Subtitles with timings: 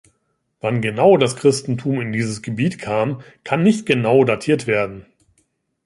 [0.61, 5.05] Wann genau das Christentum in dieses Gebiet kam, kann nicht genau datiert werden.